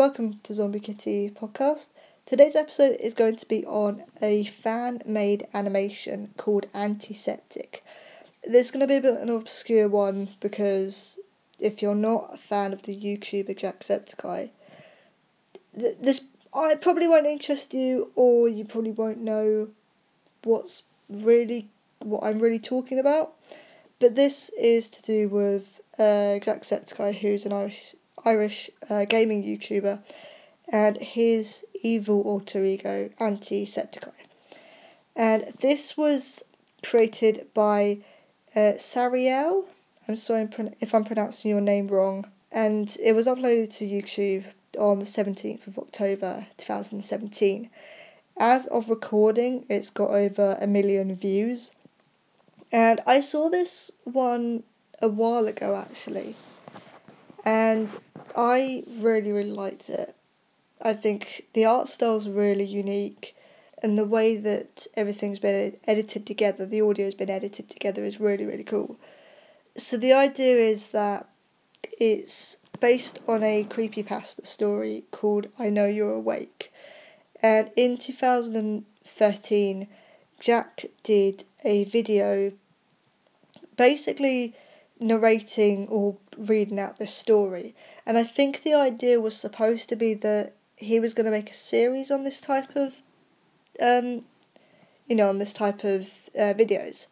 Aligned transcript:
welcome 0.00 0.40
to 0.42 0.54
Zombie 0.54 0.80
Kitty 0.80 1.28
podcast. 1.28 1.88
Today's 2.24 2.56
episode 2.56 2.96
is 3.00 3.12
going 3.12 3.36
to 3.36 3.46
be 3.46 3.66
on 3.66 4.02
a 4.22 4.46
fan 4.46 5.02
made 5.04 5.46
animation 5.52 6.32
called 6.38 6.64
Antiseptik. 6.72 7.80
This 8.42 8.68
is 8.68 8.70
going 8.70 8.80
to 8.80 8.86
be 8.86 8.96
a 8.96 9.02
bit 9.02 9.12
of 9.16 9.20
an 9.20 9.28
obscure 9.28 9.88
one 9.88 10.30
because 10.40 11.18
if 11.58 11.82
you're 11.82 11.94
not 11.94 12.30
a 12.32 12.38
fan 12.38 12.72
of 12.72 12.82
the 12.84 12.96
YouTuber 12.96 13.54
Jacksepticeye, 13.54 14.48
th- 15.78 15.96
this 16.00 16.22
I 16.54 16.76
probably 16.76 17.06
won't 17.06 17.26
interest 17.26 17.74
you, 17.74 18.10
or 18.14 18.48
you 18.48 18.64
probably 18.64 18.92
won't 18.92 19.18
know 19.18 19.68
what's 20.44 20.82
really 21.10 21.68
what 21.98 22.24
I'm 22.24 22.38
really 22.38 22.58
talking 22.58 23.00
about. 23.00 23.34
But 23.98 24.14
this 24.14 24.48
is 24.58 24.88
to 24.88 25.02
do 25.02 25.28
with 25.28 25.66
uh, 25.98 26.40
Jacksepticeye, 26.40 27.18
who's 27.18 27.44
an 27.44 27.52
Irish 27.52 27.94
Irish 28.24 28.70
uh, 28.88 29.04
gaming 29.04 29.42
YouTuber, 29.42 30.00
and 30.68 30.96
his 30.96 31.64
evil 31.82 32.22
alter 32.22 32.64
ego, 32.64 33.10
Antisepticeye. 33.18 34.12
And 35.16 35.42
this 35.60 35.96
was 35.96 36.44
created 36.82 37.48
by 37.54 37.98
uh, 38.54 38.74
Sarielle. 38.78 39.64
I'm 40.08 40.16
sorry 40.16 40.48
if 40.80 40.94
I'm 40.94 41.04
pronouncing 41.04 41.50
your 41.50 41.60
name 41.60 41.88
wrong. 41.88 42.26
And 42.52 42.96
it 43.00 43.12
was 43.14 43.26
uploaded 43.26 43.72
to 43.74 43.86
YouTube 43.86 44.44
on 44.78 44.98
the 44.98 45.04
17th 45.04 45.66
of 45.66 45.78
October 45.78 46.46
2017. 46.56 47.70
As 48.38 48.66
of 48.66 48.88
recording, 48.88 49.66
it's 49.68 49.90
got 49.90 50.10
over 50.10 50.56
a 50.60 50.66
million 50.66 51.14
views. 51.14 51.70
And 52.72 53.00
I 53.06 53.20
saw 53.20 53.48
this 53.48 53.90
one 54.04 54.62
a 55.02 55.08
while 55.08 55.46
ago 55.46 55.76
actually. 55.76 56.34
And 57.44 57.88
I 58.36 58.84
really, 58.98 59.32
really 59.32 59.52
liked 59.52 59.88
it. 59.88 60.14
I 60.80 60.94
think 60.94 61.46
the 61.52 61.66
art 61.66 61.88
style 61.88 62.16
is 62.16 62.28
really 62.28 62.64
unique, 62.64 63.34
and 63.82 63.98
the 63.98 64.04
way 64.04 64.36
that 64.36 64.86
everything's 64.94 65.38
been 65.38 65.76
edited 65.86 66.26
together, 66.26 66.66
the 66.66 66.82
audio's 66.82 67.14
been 67.14 67.30
edited 67.30 67.68
together, 67.68 68.04
is 68.04 68.20
really, 68.20 68.46
really 68.46 68.64
cool. 68.64 68.96
So 69.76 69.96
the 69.96 70.14
idea 70.14 70.56
is 70.56 70.88
that 70.88 71.28
it's 71.98 72.56
based 72.80 73.20
on 73.28 73.42
a 73.42 73.64
creepypasta 73.64 74.46
story 74.46 75.04
called 75.10 75.48
I 75.58 75.70
Know 75.70 75.86
You're 75.86 76.14
Awake. 76.14 76.72
And 77.42 77.70
in 77.76 77.96
2013, 77.96 79.88
Jack 80.40 80.86
did 81.02 81.44
a 81.64 81.84
video 81.84 82.52
basically 83.76 84.54
narrating 85.00 85.88
or 85.88 86.16
reading 86.36 86.78
out 86.78 86.98
this 86.98 87.14
story. 87.14 87.74
And 88.06 88.18
I 88.18 88.24
think 88.24 88.62
the 88.62 88.74
idea 88.74 89.20
was 89.20 89.36
supposed 89.36 89.88
to 89.88 89.96
be 89.96 90.14
that 90.14 90.52
he 90.76 91.00
was 91.00 91.14
going 91.14 91.24
to 91.24 91.30
make 91.30 91.50
a 91.50 91.54
series 91.54 92.10
on 92.10 92.22
this 92.22 92.40
type 92.40 92.76
of, 92.76 92.94
um, 93.80 94.24
you 95.08 95.16
know, 95.16 95.28
on 95.28 95.38
this 95.38 95.52
type 95.52 95.84
of 95.84 96.02
uh, 96.38 96.54
videos, 96.54 97.06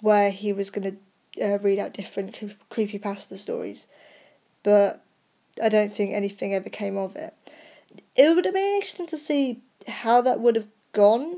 where 0.00 0.30
he 0.30 0.52
was 0.52 0.70
going 0.70 0.98
to 1.36 1.44
uh, 1.44 1.58
read 1.58 1.78
out 1.78 1.94
different 1.94 2.36
creepy 2.68 2.98
pasta 2.98 3.38
stories. 3.38 3.86
But 4.62 5.02
I 5.62 5.68
don't 5.68 5.94
think 5.94 6.12
anything 6.12 6.54
ever 6.54 6.68
came 6.68 6.96
of 6.96 7.16
it. 7.16 7.32
It 8.16 8.34
would 8.34 8.44
have 8.44 8.54
been 8.54 8.74
interesting 8.76 9.06
to 9.08 9.18
see 9.18 9.62
how 9.86 10.22
that 10.22 10.40
would 10.40 10.56
have 10.56 10.68
gone 10.92 11.36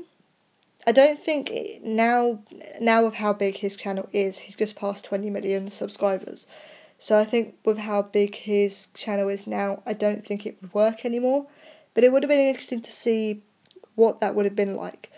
I 0.87 0.93
don't 0.93 1.19
think 1.19 1.51
now 1.83 2.39
now 2.79 3.03
with 3.03 3.13
how 3.13 3.33
big 3.33 3.57
his 3.57 3.75
channel 3.75 4.07
is, 4.13 4.37
he's 4.37 4.55
just 4.55 4.77
passed 4.77 5.03
20 5.03 5.29
million 5.29 5.69
subscribers. 5.69 6.47
So 6.97 7.17
I 7.17 7.25
think 7.25 7.57
with 7.65 7.77
how 7.77 8.03
big 8.03 8.35
his 8.35 8.87
channel 8.93 9.27
is 9.27 9.45
now, 9.45 9.83
I 9.85 9.91
don't 9.91 10.25
think 10.25 10.45
it 10.45 10.55
would 10.61 10.73
work 10.73 11.03
anymore. 11.03 11.45
But 11.93 12.05
it 12.05 12.13
would 12.13 12.23
have 12.23 12.29
been 12.29 12.39
interesting 12.39 12.79
to 12.83 12.91
see 12.93 13.43
what 13.95 14.21
that 14.21 14.33
would 14.33 14.45
have 14.45 14.55
been 14.55 14.77
like. 14.77 15.11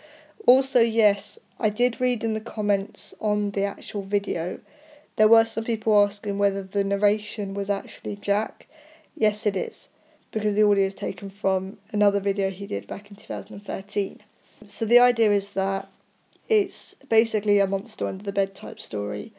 Also, 0.44 0.80
yes, 0.80 1.38
I 1.60 1.70
did 1.70 2.00
read 2.00 2.24
in 2.24 2.34
the 2.34 2.40
comments 2.40 3.14
on 3.20 3.52
the 3.52 3.62
actual 3.62 4.02
video, 4.02 4.58
there 5.14 5.28
were 5.28 5.44
some 5.44 5.62
people 5.62 6.02
asking 6.04 6.38
whether 6.38 6.64
the 6.64 6.82
narration 6.82 7.54
was 7.54 7.70
actually 7.70 8.16
Jack. 8.16 8.66
Yes, 9.14 9.46
it 9.46 9.56
is, 9.56 9.88
because 10.32 10.54
the 10.54 10.66
audio 10.66 10.86
is 10.86 10.94
taken 10.94 11.30
from 11.30 11.78
another 11.92 12.18
video 12.18 12.50
he 12.50 12.66
did 12.66 12.88
back 12.88 13.08
in 13.08 13.16
2013. 13.16 14.20
So 14.66 14.84
the 14.84 15.00
idea 15.00 15.32
is 15.32 15.50
that 15.50 15.88
it's 16.48 16.94
basically 17.08 17.60
a 17.60 17.66
monster 17.66 18.06
under 18.06 18.24
the 18.24 18.32
bed 18.32 18.54
type 18.54 18.80
story. 18.80 19.32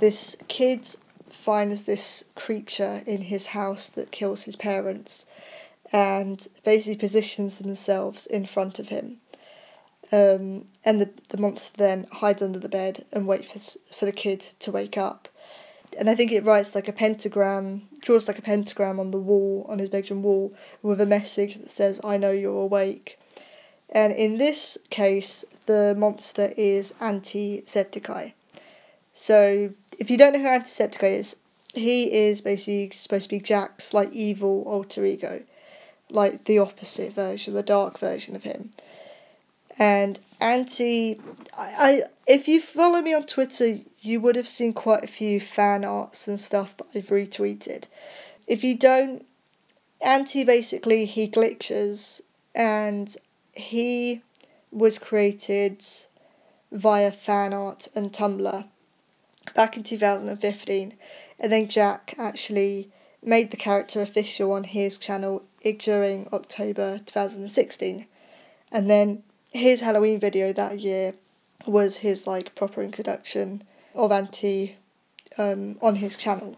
This 0.00 0.36
kid 0.48 0.88
finds 1.30 1.82
this 1.82 2.24
creature 2.34 3.02
in 3.06 3.20
his 3.20 3.46
house 3.46 3.88
that 3.90 4.12
kills 4.12 4.42
his 4.42 4.56
parents 4.56 5.26
and 5.92 6.46
basically 6.64 6.96
positions 6.96 7.58
themselves 7.58 8.26
in 8.26 8.46
front 8.46 8.78
of 8.78 8.88
him. 8.88 9.20
Um, 10.10 10.66
and 10.84 11.00
the, 11.00 11.10
the 11.30 11.38
monster 11.38 11.76
then 11.76 12.06
hides 12.10 12.42
under 12.42 12.58
the 12.58 12.68
bed 12.68 13.04
and 13.12 13.26
waits 13.26 13.52
for, 13.52 13.94
for 13.94 14.04
the 14.04 14.12
kid 14.12 14.44
to 14.60 14.72
wake 14.72 14.96
up. 14.96 15.28
And 15.98 16.08
I 16.08 16.14
think 16.14 16.32
it 16.32 16.44
writes 16.44 16.74
like 16.74 16.88
a 16.88 16.92
pentagram, 16.92 17.88
draws 18.00 18.26
like 18.26 18.38
a 18.38 18.42
pentagram 18.42 18.98
on 18.98 19.10
the 19.10 19.18
wall, 19.18 19.66
on 19.68 19.78
his 19.78 19.90
bedroom 19.90 20.22
wall, 20.22 20.54
with 20.82 21.00
a 21.00 21.06
message 21.06 21.56
that 21.56 21.70
says, 21.70 22.00
I 22.02 22.16
know 22.16 22.30
you're 22.30 22.62
awake. 22.62 23.18
And 23.92 24.12
in 24.14 24.38
this 24.38 24.78
case, 24.88 25.44
the 25.66 25.94
monster 25.96 26.52
is 26.56 26.92
Antisepticeye. 27.00 28.32
So, 29.14 29.70
if 29.98 30.10
you 30.10 30.16
don't 30.16 30.32
know 30.32 30.40
who 30.40 30.46
Antisepticeye 30.46 31.18
is, 31.18 31.36
he 31.74 32.12
is 32.12 32.40
basically 32.40 32.90
supposed 32.90 33.24
to 33.24 33.28
be 33.28 33.40
Jack's 33.40 33.94
like 33.94 34.12
evil 34.12 34.64
alter 34.66 35.04
ego, 35.04 35.42
like 36.08 36.44
the 36.44 36.58
opposite 36.58 37.12
version, 37.12 37.54
the 37.54 37.62
dark 37.62 37.98
version 37.98 38.34
of 38.34 38.42
him. 38.42 38.72
And 39.78 40.18
Anti, 40.40 41.20
I, 41.56 41.74
I 41.78 42.02
if 42.26 42.48
you 42.48 42.60
follow 42.60 43.00
me 43.00 43.14
on 43.14 43.24
Twitter, 43.24 43.78
you 44.00 44.20
would 44.20 44.36
have 44.36 44.48
seen 44.48 44.72
quite 44.72 45.04
a 45.04 45.08
few 45.08 45.40
fan 45.40 45.84
arts 45.84 46.28
and 46.28 46.40
stuff 46.40 46.74
that 46.76 46.86
I've 46.94 47.08
retweeted. 47.08 47.84
If 48.46 48.64
you 48.64 48.76
don't, 48.76 49.24
Anti 50.00 50.44
basically 50.44 51.04
he 51.04 51.28
glitches 51.28 52.20
and 52.54 53.16
he 53.54 54.22
was 54.70 54.98
created 54.98 55.84
via 56.70 57.12
fan 57.12 57.52
art 57.52 57.88
and 57.94 58.12
Tumblr 58.12 58.64
back 59.54 59.76
in 59.76 59.82
2015, 59.82 60.94
and 61.38 61.52
then 61.52 61.68
Jack 61.68 62.14
actually 62.18 62.90
made 63.22 63.50
the 63.50 63.56
character 63.56 64.00
official 64.00 64.52
on 64.52 64.64
his 64.64 64.98
channel 64.98 65.42
during 65.78 66.28
October 66.32 66.98
2016, 67.04 68.06
and 68.70 68.90
then 68.90 69.22
his 69.50 69.80
Halloween 69.80 70.18
video 70.18 70.52
that 70.52 70.80
year 70.80 71.14
was 71.66 71.96
his 71.96 72.26
like 72.26 72.54
proper 72.54 72.82
introduction 72.82 73.62
of 73.94 74.10
anti 74.10 74.76
um, 75.38 75.78
on 75.82 75.94
his 75.96 76.16
channel. 76.16 76.56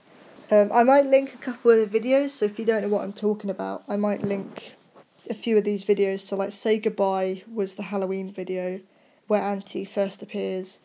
Um, 0.50 0.71
I 0.72 0.82
might 0.84 1.06
link 1.06 1.34
a 1.34 1.38
couple 1.38 1.71
of 1.71 1.91
the 1.91 2.00
videos, 2.00 2.31
so 2.31 2.44
if 2.44 2.59
you 2.59 2.65
don't 2.65 2.82
know 2.82 2.88
what 2.88 3.03
I'm 3.03 3.12
talking 3.12 3.50
about, 3.50 3.84
I 3.88 3.97
might 3.97 4.22
link 4.22 4.74
a 5.29 5.35
few 5.35 5.57
of 5.57 5.65
these 5.65 5.85
videos. 5.85 6.21
So 6.21 6.37
like 6.37 6.53
Say 6.53 6.79
Goodbye 6.79 7.43
was 7.53 7.75
the 7.75 7.83
Halloween 7.83 8.33
video 8.33 8.81
where 9.27 9.43
Anti 9.43 9.85
first 9.85 10.23
appears. 10.23 10.79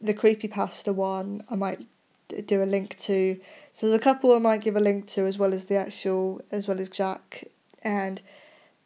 The 0.00 0.14
creepy 0.14 0.48
pasta 0.48 0.92
one 0.92 1.44
I 1.50 1.56
might 1.56 1.86
do 2.46 2.62
a 2.62 2.64
link 2.64 2.98
to. 2.98 3.40
So 3.72 3.86
there's 3.86 3.98
a 3.98 4.02
couple 4.02 4.34
I 4.34 4.38
might 4.38 4.62
give 4.62 4.76
a 4.76 4.80
link 4.80 5.06
to 5.08 5.26
as 5.26 5.38
well 5.38 5.54
as 5.54 5.64
the 5.64 5.76
actual 5.76 6.42
as 6.50 6.68
well 6.68 6.80
as 6.80 6.88
Jack 6.88 7.44
and 7.82 8.20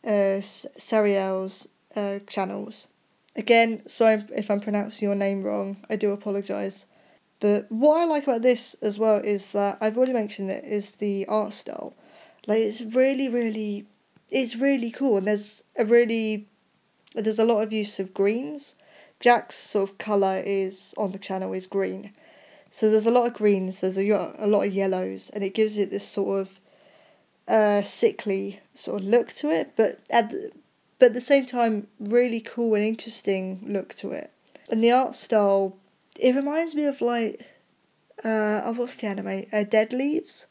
uh, 0.05 0.41
Sarielle's 0.41 1.69
uh, 1.97 2.21
channels. 2.27 2.89
Again, 3.37 3.83
sorry 3.87 4.25
if 4.35 4.51
I'm 4.51 4.61
pronouncing 4.61 5.07
your 5.07 5.17
name 5.17 5.43
wrong. 5.43 5.77
I 5.89 5.97
do 5.97 6.13
apologise. 6.13 6.87
But 7.41 7.71
what 7.71 8.01
I 8.01 8.05
like 8.05 8.25
about 8.25 8.43
this 8.43 8.75
as 8.83 8.99
well 8.99 9.17
is 9.17 9.49
that 9.53 9.79
I've 9.81 9.97
already 9.97 10.13
mentioned 10.13 10.51
it 10.51 10.65
is 10.65 10.91
the 10.91 11.27
art 11.27 11.55
style. 11.55 11.95
Like 12.47 12.59
it's 12.59 12.81
really, 12.83 13.29
really 13.29 13.87
it's 14.31 14.57
really 14.57 14.91
cool 14.91 15.17
and 15.19 15.27
there's 15.27 15.63
a 15.77 15.85
really 15.85 16.49
there's 17.15 17.39
a 17.39 17.45
lot 17.45 17.63
of 17.63 17.73
use 17.73 17.99
of 17.99 18.15
greens. 18.15 18.75
Jack's 19.19 19.57
sort 19.57 19.91
of 19.91 19.99
colour 19.99 20.43
is 20.45 20.95
on 20.97 21.13
the 21.13 21.19
channel 21.19 21.53
is 21.53 21.67
green. 21.67 22.13
So 22.71 22.91
there's 22.91 23.07
a 23.07 23.11
lot 23.11 23.27
of 23.27 23.35
greens, 23.35 23.81
there's 23.81 23.99
a, 23.99 24.35
a 24.39 24.47
lot 24.47 24.67
of 24.67 24.73
yellows, 24.73 25.29
and 25.31 25.43
it 25.43 25.55
gives 25.55 25.77
it 25.77 25.91
this 25.91 26.07
sort 26.07 26.43
of 26.43 26.61
uh, 27.49 27.83
sickly 27.83 28.61
sort 28.75 29.03
of 29.03 29.09
look 29.09 29.33
to 29.35 29.51
it, 29.51 29.73
but 29.77 29.99
at 30.09 30.31
the, 30.31 30.53
but 31.01 31.07
at 31.07 31.15
the 31.15 31.21
same 31.21 31.47
time, 31.47 31.89
really 31.99 32.41
cool 32.41 32.75
and 32.75 32.85
interesting 32.85 33.65
look 33.67 33.95
to 33.97 34.13
it. 34.13 34.31
And 34.69 34.85
the 34.85 34.93
art 34.93 35.17
style, 35.17 35.77
it 36.17 36.37
reminds 36.37 36.77
me 36.77 36.85
of 36.85 37.01
like, 37.01 37.41
uh, 38.25 38.63
oh, 38.65 38.75
what's 38.77 38.95
the 38.95 39.07
anime? 39.07 39.47
Uh, 39.53 39.65
Dead 39.65 39.93
Leaves. 39.93 40.47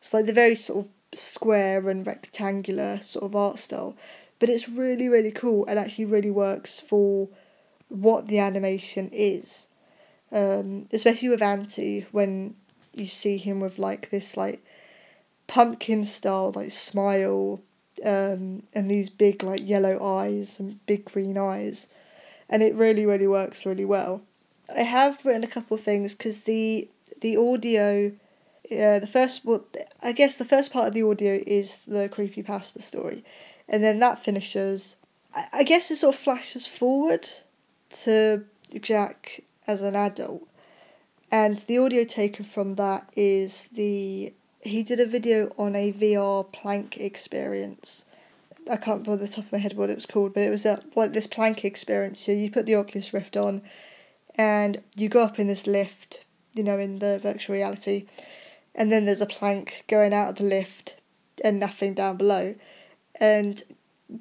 It's 0.00 0.12
like 0.12 0.26
the 0.26 0.32
very 0.32 0.56
sort 0.56 0.84
of 0.84 0.90
square 1.14 1.88
and 1.88 2.06
rectangular 2.06 3.00
sort 3.02 3.24
of 3.24 3.36
art 3.36 3.58
style, 3.58 3.94
but 4.38 4.48
it's 4.48 4.68
really 4.68 5.08
really 5.08 5.32
cool 5.32 5.64
and 5.66 5.78
actually 5.78 6.06
really 6.06 6.30
works 6.30 6.80
for 6.80 7.28
what 7.88 8.26
the 8.28 8.38
animation 8.38 9.10
is. 9.12 9.66
Um, 10.30 10.88
especially 10.92 11.28
with 11.28 11.42
Anti 11.42 12.06
when 12.12 12.54
you 12.94 13.06
see 13.06 13.36
him 13.36 13.60
with 13.60 13.78
like 13.78 14.10
this 14.10 14.36
like 14.36 14.62
pumpkin 15.46 16.06
style 16.06 16.52
like 16.54 16.72
smile 16.72 17.60
um, 18.04 18.62
and 18.74 18.90
these 18.90 19.10
big 19.10 19.42
like 19.42 19.66
yellow 19.66 20.02
eyes 20.02 20.56
and 20.58 20.84
big 20.86 21.04
green 21.04 21.36
eyes, 21.38 21.86
and 22.48 22.62
it 22.62 22.74
really 22.74 23.06
really 23.06 23.26
works 23.26 23.66
really 23.66 23.84
well. 23.84 24.22
I 24.74 24.82
have 24.82 25.24
written 25.24 25.44
a 25.44 25.48
couple 25.48 25.74
of 25.76 25.82
things 25.82 26.14
because 26.14 26.40
the 26.40 26.88
the 27.20 27.36
audio, 27.36 28.12
uh, 28.70 28.98
the 29.00 29.08
first 29.10 29.44
well, 29.44 29.64
I 30.02 30.12
guess 30.12 30.36
the 30.36 30.44
first 30.44 30.72
part 30.72 30.88
of 30.88 30.94
the 30.94 31.02
audio 31.02 31.40
is 31.46 31.78
the 31.86 32.08
creepy 32.08 32.42
pasta 32.42 32.80
story, 32.80 33.24
and 33.68 33.82
then 33.82 33.98
that 34.00 34.24
finishes. 34.24 34.96
I, 35.34 35.46
I 35.52 35.62
guess 35.64 35.90
it 35.90 35.96
sort 35.96 36.14
of 36.14 36.20
flashes 36.20 36.66
forward 36.66 37.28
to 38.04 38.44
Jack 38.80 39.42
as 39.66 39.82
an 39.82 39.96
adult, 39.96 40.46
and 41.30 41.58
the 41.66 41.78
audio 41.78 42.04
taken 42.04 42.44
from 42.44 42.76
that 42.76 43.08
is 43.16 43.68
the 43.72 44.32
he 44.62 44.82
did 44.84 45.00
a 45.00 45.06
video 45.06 45.52
on 45.58 45.74
a 45.74 45.92
VR 45.92 46.44
plank 46.52 46.96
experience. 46.98 48.04
I 48.70 48.76
can't 48.76 49.04
remember 49.04 49.26
the 49.26 49.32
top 49.32 49.46
of 49.46 49.52
my 49.52 49.58
head 49.58 49.76
what 49.76 49.90
it 49.90 49.96
was 49.96 50.06
called, 50.06 50.34
but 50.34 50.44
it 50.44 50.50
was 50.50 50.64
a, 50.64 50.80
like 50.94 51.12
this 51.12 51.26
plank 51.26 51.64
experience. 51.64 52.20
So 52.20 52.30
you 52.30 52.50
put 52.50 52.66
the 52.66 52.76
Oculus 52.76 53.12
Rift 53.12 53.36
on, 53.36 53.62
and 54.36 54.80
you 54.94 55.08
go 55.08 55.20
up 55.20 55.40
in 55.40 55.48
this 55.48 55.66
lift, 55.66 56.20
you 56.54 56.62
know, 56.62 56.78
in 56.78 57.00
the 57.00 57.18
virtual 57.18 57.56
reality, 57.56 58.06
and 58.74 58.90
then 58.90 59.04
there's 59.04 59.20
a 59.20 59.26
plank 59.26 59.84
going 59.88 60.12
out 60.12 60.30
of 60.30 60.36
the 60.36 60.44
lift 60.44 60.96
and 61.44 61.60
nothing 61.60 61.94
down 61.94 62.16
below. 62.16 62.54
And 63.20 63.62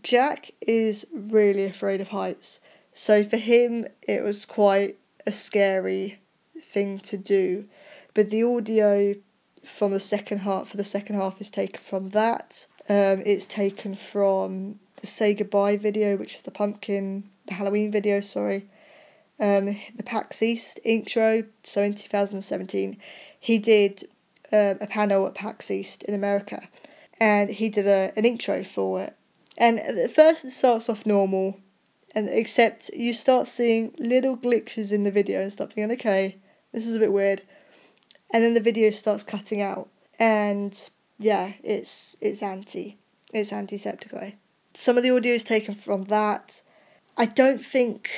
Jack 0.03 0.51
is 0.61 1.05
really 1.13 1.65
afraid 1.65 2.01
of 2.01 2.09
heights. 2.09 2.59
So 2.93 3.23
for 3.23 3.37
him, 3.37 3.87
it 4.01 4.23
was 4.23 4.45
quite 4.45 4.97
a 5.25 5.31
scary 5.31 6.19
thing 6.61 6.99
to 6.99 7.17
do. 7.17 7.65
But 8.13 8.29
the 8.29 8.43
audio 8.43 9.15
from 9.63 9.91
the 9.91 9.99
second 9.99 10.39
half 10.39 10.69
for 10.69 10.77
the 10.77 10.83
second 10.83 11.15
half 11.15 11.39
is 11.39 11.51
taken 11.51 11.79
from 11.81 12.09
that. 12.09 12.65
Um, 12.89 13.23
it's 13.25 13.45
taken 13.45 13.95
from 13.95 14.79
the 14.97 15.07
Say 15.07 15.33
Goodbye 15.33 15.77
video, 15.77 16.17
which 16.17 16.35
is 16.35 16.41
the 16.41 16.51
pumpkin, 16.51 17.29
the 17.47 17.53
Halloween 17.53 17.91
video, 17.91 18.21
sorry. 18.21 18.67
Um, 19.39 19.79
the 19.95 20.03
PAX 20.03 20.41
East 20.43 20.79
intro. 20.83 21.43
So 21.63 21.83
in 21.83 21.95
2017, 21.95 22.97
he 23.39 23.57
did 23.57 24.07
uh, 24.51 24.75
a 24.79 24.87
panel 24.87 25.27
at 25.27 25.35
PAX 25.35 25.71
East 25.71 26.03
in 26.03 26.13
America, 26.13 26.67
and 27.19 27.49
he 27.49 27.69
did 27.69 27.87
a, 27.87 28.11
an 28.15 28.25
intro 28.25 28.63
for 28.63 29.01
it. 29.01 29.15
And 29.57 29.79
at 29.79 30.15
first, 30.15 30.45
it 30.45 30.51
starts 30.51 30.89
off 30.89 31.05
normal, 31.05 31.57
and 32.15 32.29
except 32.29 32.89
you 32.89 33.13
start 33.13 33.47
seeing 33.47 33.93
little 33.97 34.37
glitches 34.37 34.91
in 34.91 35.03
the 35.03 35.11
video 35.11 35.41
and 35.41 35.51
start 35.51 35.73
thinking, 35.73 35.91
okay, 35.93 36.37
this 36.71 36.87
is 36.87 36.95
a 36.95 36.99
bit 36.99 37.11
weird. 37.11 37.41
And 38.33 38.43
then 38.43 38.53
the 38.53 38.61
video 38.61 38.91
starts 38.91 39.23
cutting 39.23 39.61
out, 39.61 39.89
and 40.17 40.77
yeah, 41.19 41.51
it's 41.63 42.15
it's 42.21 42.41
anti, 42.41 42.97
it's 43.33 43.51
Antisepticeye. 43.51 44.33
Some 44.73 44.97
of 44.97 45.03
the 45.03 45.11
audio 45.11 45.33
is 45.33 45.43
taken 45.43 45.75
from 45.75 46.05
that. 46.05 46.61
I 47.17 47.25
don't 47.25 47.63
think, 47.63 48.09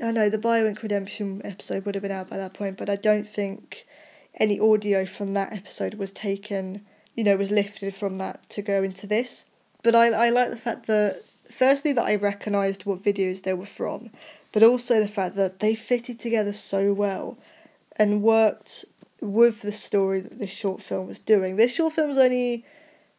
I 0.00 0.12
know 0.12 0.30
the 0.30 0.38
Bioink 0.38 0.82
Redemption 0.82 1.42
episode 1.44 1.84
would 1.84 1.96
have 1.96 2.02
been 2.02 2.12
out 2.12 2.30
by 2.30 2.36
that 2.36 2.54
point, 2.54 2.78
but 2.78 2.88
I 2.88 2.94
don't 2.94 3.28
think 3.28 3.86
any 4.34 4.60
audio 4.60 5.06
from 5.06 5.34
that 5.34 5.52
episode 5.52 5.94
was 5.94 6.12
taken, 6.12 6.84
you 7.14 7.24
know, 7.24 7.36
was 7.36 7.50
lifted 7.50 7.94
from 7.94 8.18
that 8.18 8.48
to 8.50 8.62
go 8.62 8.82
into 8.82 9.06
this. 9.06 9.44
But 9.82 9.94
I, 9.94 10.08
I 10.08 10.30
like 10.30 10.50
the 10.50 10.56
fact 10.56 10.86
that, 10.86 11.22
firstly, 11.50 11.92
that 11.94 12.04
I 12.04 12.16
recognised 12.16 12.84
what 12.84 13.02
videos 13.02 13.42
they 13.42 13.54
were 13.54 13.66
from, 13.66 14.10
but 14.52 14.62
also 14.62 15.00
the 15.00 15.08
fact 15.08 15.36
that 15.36 15.60
they 15.60 15.74
fitted 15.74 16.20
together 16.20 16.52
so 16.52 16.92
well 16.92 17.38
and 17.96 18.22
worked 18.22 18.84
with 19.20 19.60
the 19.60 19.72
story 19.72 20.20
that 20.20 20.38
this 20.38 20.50
short 20.50 20.82
film 20.82 21.06
was 21.06 21.18
doing. 21.18 21.56
This 21.56 21.74
short 21.74 21.94
film 21.94 22.10
is 22.10 22.18
only 22.18 22.64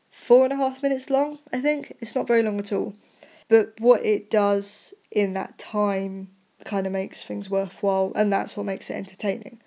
four 0.09 0.43
and 0.43 0.53
a 0.53 0.57
half 0.57 0.83
minutes 0.83 1.09
long, 1.09 1.39
I 1.53 1.61
think. 1.61 1.95
It's 1.99 2.15
not 2.15 2.27
very 2.27 2.43
long 2.43 2.59
at 2.59 2.71
all. 2.71 2.93
But 3.47 3.73
what 3.79 4.05
it 4.05 4.29
does 4.29 4.93
in 5.11 5.33
that 5.33 5.57
time 5.57 6.29
kind 6.63 6.85
of 6.85 6.93
makes 6.93 7.23
things 7.23 7.49
worthwhile, 7.49 8.11
and 8.15 8.31
that's 8.31 8.55
what 8.55 8.65
makes 8.65 8.89
it 8.89 8.93
entertaining. 8.95 9.59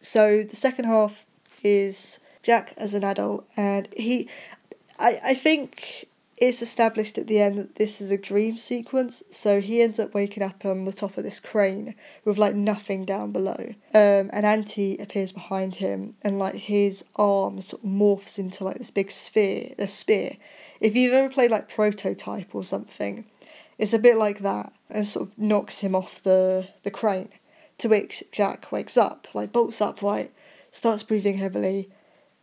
So 0.00 0.44
the 0.44 0.56
second 0.56 0.84
half 0.84 1.24
is 1.64 2.18
Jack 2.42 2.72
as 2.76 2.94
an 2.94 3.04
adult, 3.04 3.48
and 3.56 3.88
he, 3.92 4.28
I, 4.98 5.20
I 5.22 5.34
think 5.34 6.06
it's 6.36 6.62
established 6.62 7.18
at 7.18 7.26
the 7.26 7.40
end 7.40 7.58
that 7.58 7.74
this 7.74 8.00
is 8.00 8.12
a 8.12 8.16
dream 8.16 8.56
sequence. 8.56 9.24
So 9.30 9.60
he 9.60 9.82
ends 9.82 9.98
up 9.98 10.14
waking 10.14 10.44
up 10.44 10.64
on 10.64 10.84
the 10.84 10.92
top 10.92 11.18
of 11.18 11.24
this 11.24 11.40
crane 11.40 11.96
with 12.24 12.38
like 12.38 12.54
nothing 12.54 13.04
down 13.04 13.32
below. 13.32 13.74
Um, 13.92 14.30
and 14.32 14.46
Anti 14.46 14.96
appears 14.98 15.32
behind 15.32 15.74
him, 15.74 16.14
and 16.22 16.38
like 16.38 16.54
his 16.54 17.04
arm 17.16 17.60
sort 17.60 17.82
of 17.82 17.90
morphs 17.90 18.38
into 18.38 18.62
like 18.62 18.78
this 18.78 18.92
big 18.92 19.10
sphere, 19.10 19.74
a 19.78 19.88
spear. 19.88 20.36
If 20.80 20.94
you've 20.94 21.14
ever 21.14 21.28
played 21.28 21.50
like 21.50 21.68
Prototype 21.68 22.54
or 22.54 22.62
something, 22.62 23.24
it's 23.78 23.94
a 23.94 23.98
bit 23.98 24.16
like 24.16 24.40
that, 24.40 24.72
and 24.90 25.06
sort 25.06 25.28
of 25.28 25.38
knocks 25.38 25.80
him 25.80 25.96
off 25.96 26.22
the 26.22 26.68
the 26.84 26.92
crane. 26.92 27.30
To 27.78 27.88
which 27.88 28.24
Jack 28.32 28.72
wakes 28.72 28.96
up, 28.96 29.28
like 29.34 29.52
bolts 29.52 29.80
upright, 29.80 30.32
starts 30.72 31.02
breathing 31.02 31.38
heavily, 31.38 31.88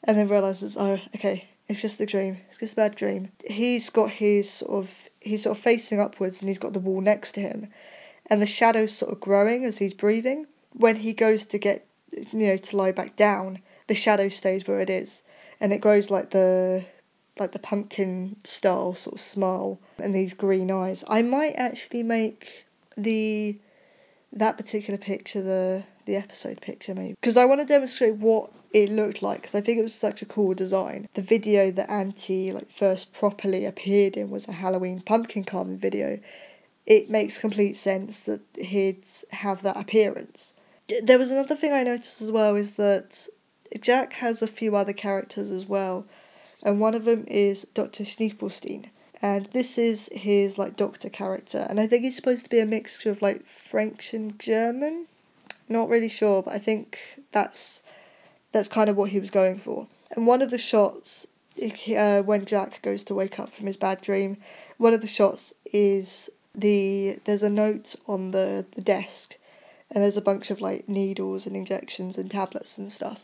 and 0.04 0.18
then 0.18 0.30
realizes, 0.30 0.78
oh, 0.78 1.00
okay, 1.16 1.46
it's 1.68 1.82
just 1.82 2.00
a 2.00 2.06
dream. 2.06 2.38
It's 2.48 2.58
just 2.60 2.74
a 2.74 2.76
bad 2.76 2.96
dream. 2.96 3.32
He's 3.46 3.90
got 3.90 4.12
his 4.12 4.50
sort 4.50 4.84
of 4.84 4.90
he's 5.20 5.44
sort 5.44 5.58
of 5.58 5.64
facing 5.64 6.00
upwards 6.00 6.42
and 6.42 6.48
he's 6.48 6.60
got 6.60 6.74
the 6.74 6.80
wall 6.80 7.02
next 7.02 7.34
to 7.34 7.42
him, 7.42 7.68
and 8.28 8.42
the 8.42 8.46
shadow's 8.46 8.94
sort 8.94 9.12
of 9.12 9.20
growing 9.20 9.66
as 9.66 9.78
he's 9.78 9.94
breathing. 9.94 10.48
When 10.74 10.96
he 10.96 11.14
goes 11.14 11.46
to 11.46 11.58
get 11.58 11.86
you 12.12 12.48
know 12.48 12.58
to 12.58 12.78
lie 12.78 12.92
back 12.92 13.16
down, 13.16 13.60
the 13.88 13.96
shadow 13.96 14.30
stays 14.30 14.68
where 14.68 14.80
it 14.80 14.90
is, 14.90 15.24
and 15.60 15.74
it 15.74 15.82
grows 15.82 16.10
like 16.10 16.30
the 16.30 16.86
like 17.38 17.52
the 17.52 17.60
pumpkin 17.60 18.38
style 18.44 18.96
sort 18.96 19.16
of 19.16 19.22
smile 19.22 19.80
and 19.98 20.16
these 20.16 20.34
green 20.34 20.72
eyes. 20.72 21.04
I 21.08 21.22
might 21.22 21.56
actually 21.56 22.04
make 22.04 22.48
the 22.96 23.58
that 24.36 24.58
particular 24.58 24.98
picture 24.98 25.42
the 25.42 25.84
the 26.06 26.16
episode 26.16 26.62
picture 26.62 26.94
maybe 26.94 27.16
because 27.20 27.38
I 27.38 27.46
want 27.46 27.62
to 27.62 27.68
demonstrate 27.68 28.16
what 28.16 28.52
it 28.72 28.90
looked 28.90 29.22
like 29.22 29.42
because 29.42 29.56
I 29.56 29.62
think 29.62 29.80
it 29.80 29.84
was 29.84 29.96
such 29.96 30.22
a 30.22 30.26
cool 30.26 30.54
design. 30.54 31.08
The 31.14 31.22
video 31.22 31.72
that 31.72 31.90
Anti 31.90 32.52
like 32.52 32.70
first 32.70 33.14
properly 33.14 33.66
appeared 33.66 34.18
in 34.18 34.30
was 34.30 34.48
a 34.48 34.52
Halloween 34.52 35.02
pumpkin 35.02 35.46
carving 35.46 35.78
video. 35.78 36.20
It 36.86 37.10
makes 37.10 37.40
complete 37.40 37.78
sense 37.78 38.20
that 38.20 38.42
he'd 38.56 39.04
have 39.32 39.64
that 39.64 39.78
appearance. 39.78 40.54
There 41.02 41.18
was 41.18 41.32
another 41.32 41.56
thing 41.56 41.72
I 41.72 41.84
noticed 41.84 42.22
as 42.22 42.30
well 42.30 42.56
is 42.56 42.74
that 42.74 43.28
Jack 43.80 44.14
has 44.14 44.42
a 44.42 44.48
few 44.48 44.76
other 44.76 44.94
characters 44.94 45.50
as 45.50 45.66
well, 45.66 46.06
and 46.62 46.80
one 46.80 46.94
of 46.94 47.06
them 47.06 47.26
is 47.28 47.66
Dr. 47.74 48.04
Schneeplestein 48.04 48.86
and 49.22 49.46
this 49.48 49.78
is 49.78 50.10
his 50.12 50.58
like 50.58 50.76
doctor 50.76 51.10
character. 51.10 51.66
And 51.70 51.80
i 51.80 51.88
think 51.88 52.04
he's 52.04 52.16
supposed 52.16 52.44
to 52.44 52.50
be 52.50 52.60
a 52.60 52.66
mixture 52.66 53.12
of 53.12 53.22
like 53.22 53.46
french 53.46 54.14
and 54.14 54.38
german. 54.40 55.08
Not 55.70 55.90
really 55.90 56.10
sure 56.10 56.44
but 56.44 56.54
i 56.54 56.60
think 56.60 56.98
that's 57.32 57.82
that's 58.52 58.68
kind 58.68 58.90
of 58.90 58.96
what 58.96 59.10
he 59.10 59.20
was 59.20 59.32
going 59.32 59.60
for. 59.60 59.88
And 60.12 60.28
one 60.28 60.42
of 60.42 60.52
the 60.52 60.58
shots 60.58 61.28
uh, 61.62 62.22
when 62.22 62.46
jack 62.46 62.82
goes 62.82 63.04
to 63.06 63.16
wake 63.16 63.40
up 63.40 63.54
from 63.54 63.68
his 63.68 63.78
bad 63.78 64.02
dream 64.02 64.38
one 64.78 64.94
of 64.94 65.02
the 65.02 65.08
shots 65.08 65.54
is 65.72 66.30
the 66.54 67.20
there's 67.26 67.44
a 67.44 67.50
note 67.50 67.96
on 68.08 68.32
the, 68.32 68.66
the 68.76 68.82
desk 68.82 69.36
and 69.92 70.04
there's 70.04 70.18
a 70.18 70.22
bunch 70.22 70.52
of 70.52 70.62
like 70.62 70.90
needles 70.90 71.46
and 71.46 71.56
injections 71.56 72.18
and 72.18 72.30
tablets 72.32 72.78
and 72.78 72.92
stuff. 72.92 73.20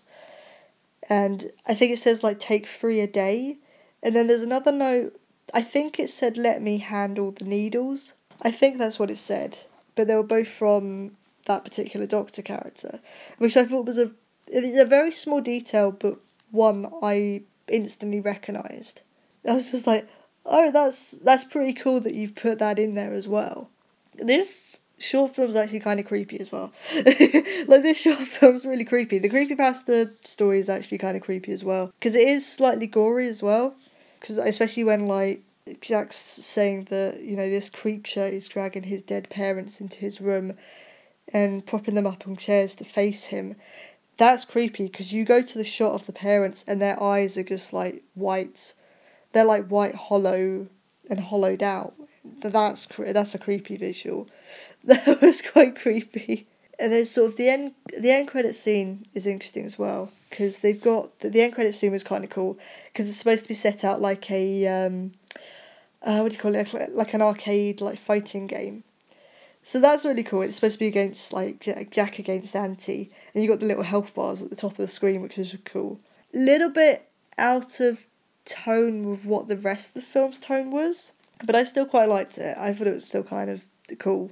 And 1.10 1.52
i 1.66 1.74
think 1.74 1.92
it 1.92 2.00
says 2.00 2.24
like 2.24 2.40
take 2.40 2.68
three 2.68 3.02
a 3.02 3.08
day. 3.08 3.58
And 4.04 4.16
then 4.16 4.28
there's 4.28 4.42
another 4.42 4.72
note 4.72 5.21
I 5.54 5.62
think 5.62 6.00
it 6.00 6.10
said 6.10 6.38
let 6.38 6.62
me 6.62 6.78
handle 6.78 7.32
the 7.32 7.44
needles. 7.44 8.14
I 8.42 8.52
think 8.52 8.78
that's 8.78 8.98
what 8.98 9.12
it 9.12 9.18
said. 9.18 9.58
But 9.96 10.08
they 10.08 10.16
were 10.16 10.24
both 10.24 10.48
from 10.48 11.18
that 11.46 11.66
particular 11.66 12.06
doctor 12.06 12.42
character, 12.42 13.00
which 13.38 13.58
I 13.58 13.66
thought 13.66 13.86
was 13.86 13.98
a 13.98 14.12
a 14.54 14.86
very 14.86 15.12
small 15.12 15.42
detail, 15.42 15.92
but 15.92 16.20
one 16.52 16.92
I 17.02 17.44
instantly 17.68 18.22
recognised. 18.22 19.02
I 19.48 19.54
was 19.54 19.72
just 19.72 19.88
like, 19.88 20.08
oh, 20.46 20.72
that's 20.72 21.12
that's 21.12 21.44
pretty 21.44 21.74
cool 21.74 22.00
that 22.02 22.14
you've 22.14 22.36
put 22.36 22.60
that 22.60 22.80
in 22.80 22.96
there 22.96 23.14
as 23.14 23.28
well. 23.28 23.70
This 24.16 24.80
short 25.00 25.36
film's 25.36 25.56
actually 25.56 25.80
kind 25.80 26.00
of 26.00 26.06
creepy 26.06 26.40
as 26.40 26.52
well. 26.52 26.72
like 26.96 27.82
this 27.82 27.98
short 27.98 28.20
film's 28.20 28.66
really 28.66 28.86
creepy. 28.86 29.18
The 29.20 29.30
creepy 29.30 29.56
pasta 29.56 30.12
story 30.24 30.60
is 30.60 30.70
actually 30.70 31.00
kind 31.00 31.18
of 31.18 31.24
creepy 31.24 31.52
as 31.52 31.64
well 31.64 31.92
because 32.00 32.16
it 32.16 32.28
is 32.28 32.48
slightly 32.48 32.88
gory 32.88 33.28
as 33.28 33.42
well 33.42 33.76
because 34.22 34.38
especially 34.38 34.84
when 34.84 35.08
like 35.08 35.42
Jack's 35.82 36.16
saying 36.16 36.88
that 36.92 37.22
you 37.22 37.36
know 37.36 37.50
this 37.50 37.70
creature 37.70 38.26
is 38.26 38.48
dragging 38.48 38.84
his 38.84 39.02
dead 39.02 39.30
parents 39.30 39.82
into 39.82 39.98
his 39.98 40.22
room 40.22 40.58
and 41.34 41.66
propping 41.66 41.96
them 41.96 42.08
up 42.08 42.28
on 42.28 42.38
chairs 42.38 42.76
to 42.76 42.86
face 42.86 43.24
him. 43.24 43.56
That's 44.18 44.46
creepy 44.46 44.88
because 44.88 45.12
you 45.12 45.26
go 45.26 45.42
to 45.42 45.58
the 45.58 45.66
shot 45.66 45.94
of 45.94 46.06
the 46.06 46.14
parents 46.14 46.64
and 46.68 46.80
their 46.80 47.02
eyes 47.02 47.38
are 47.38 47.44
just 47.44 47.74
like 47.74 48.04
white. 48.14 48.74
They're 49.34 49.44
like 49.44 49.68
white 49.68 49.96
hollow 49.96 50.68
and 51.10 51.20
hollowed 51.20 51.64
out. 51.64 51.96
That's 52.42 52.88
that's 52.98 53.36
a 53.36 53.40
creepy 53.40 53.76
visual. 53.76 54.28
That 54.84 55.22
was 55.22 55.44
quite 55.44 55.76
creepy 55.76 56.48
and 56.82 56.92
then 56.92 57.06
sort 57.06 57.30
of 57.30 57.38
the 57.38 57.50
end 57.50 57.74
the 57.98 58.12
end 58.12 58.28
credit 58.28 58.56
scene 58.56 59.06
is 59.14 59.28
interesting 59.28 59.66
as 59.66 59.78
well 59.78 60.12
because 60.30 60.60
they've 60.60 60.82
got 60.82 61.20
the, 61.20 61.30
the 61.30 61.42
end 61.42 61.54
credit 61.54 61.76
scene 61.76 61.92
was 61.92 62.04
kind 62.04 62.24
of 62.24 62.30
cool 62.30 62.58
because 62.92 63.08
it's 63.08 63.18
supposed 63.18 63.44
to 63.44 63.48
be 63.48 63.56
set 63.56 63.84
out 63.84 64.02
like 64.02 64.30
a 64.32 64.68
um 64.68 65.12
uh, 66.02 66.20
what 66.20 66.30
do 66.30 66.36
you 66.36 66.42
call 66.42 66.56
it? 66.56 66.94
Like 66.94 67.14
an 67.14 67.22
arcade 67.22 67.82
like 67.82 68.00
fighting 68.00 68.48
game. 68.48 68.84
So 69.64 69.80
that's 69.80 70.06
really 70.06 70.24
cool. 70.24 70.42
It's 70.42 70.56
supposed 70.56 70.74
to 70.74 70.80
be 70.80 70.88
against 70.88 71.32
like 71.32 71.60
Jack 71.92 72.18
against 72.18 72.56
Anti, 72.56 73.12
and 73.34 73.44
you 73.44 73.50
got 73.50 73.60
the 73.60 73.68
little 73.68 73.84
health 73.84 74.16
bars 74.16 74.42
at 74.42 74.50
the 74.50 74.56
top 74.56 74.72
of 74.72 74.78
the 74.78 74.88
screen, 74.88 75.22
which 75.22 75.38
is 75.38 75.56
cool. 75.66 76.00
Little 76.34 76.70
bit 76.70 77.08
out 77.38 77.80
of 77.80 78.04
tone 78.46 79.12
with 79.12 79.24
what 79.24 79.48
the 79.48 79.58
rest 79.58 79.90
of 79.90 79.94
the 79.96 80.02
film's 80.02 80.40
tone 80.40 80.72
was, 80.72 81.12
but 81.46 81.56
I 81.56 81.64
still 81.64 81.86
quite 81.86 82.10
liked 82.10 82.40
it. 82.40 82.58
I 82.58 82.74
thought 82.74 82.88
it 82.88 82.96
was 82.96 83.06
still 83.06 83.24
kind 83.24 83.52
of 83.52 83.62
cool. 84.00 84.32